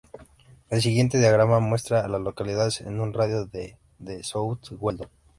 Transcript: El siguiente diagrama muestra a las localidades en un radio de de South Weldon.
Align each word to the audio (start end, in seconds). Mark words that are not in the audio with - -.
El 0.71 0.81
siguiente 0.81 1.19
diagrama 1.19 1.59
muestra 1.59 2.03
a 2.03 2.07
las 2.07 2.21
localidades 2.21 2.81
en 2.81 2.99
un 3.01 3.13
radio 3.13 3.45
de 3.45 3.77
de 3.99 4.23
South 4.23 4.69
Weldon. 4.79 5.07